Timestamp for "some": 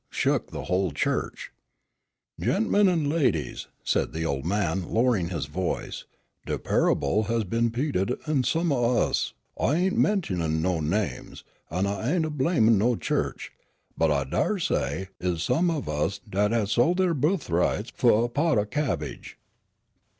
8.43-8.71, 15.43-15.69